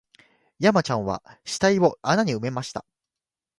[0.57, 2.83] 山ちゃんは死体を穴に埋めました